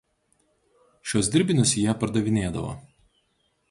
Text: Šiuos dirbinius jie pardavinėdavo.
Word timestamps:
Šiuos 1.11 1.31
dirbinius 1.37 1.77
jie 1.83 1.97
pardavinėdavo. 2.01 2.77